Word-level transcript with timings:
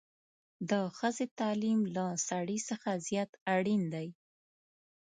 د 0.69 0.71
ښځې 0.97 1.25
تعليم 1.39 1.79
له 1.95 2.05
سړي 2.27 2.57
څخه 2.69 2.89
زيات 3.07 3.31
اړين 3.55 3.81
دی 3.93 4.07